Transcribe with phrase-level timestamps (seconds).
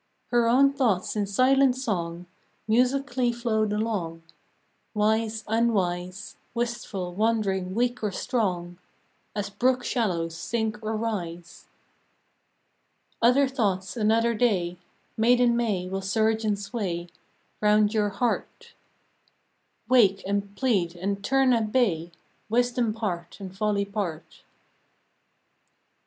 [0.29, 2.25] Her own thoughts in silent song
[2.67, 4.23] Musically flowed along,
[4.95, 8.79] Wise, unwise, Wistful, wondering, weak or strong;
[9.35, 11.67] As brook shallows sink or rise.
[13.21, 14.79] MAIDEN MA V 149 Other thoughts another day,
[15.15, 17.07] Maiden May, will surge and sway
[17.61, 18.73] Round your heart;
[19.87, 22.11] Wake, and plead, and turn at bay,
[22.49, 24.41] Wisdom part, and folly part.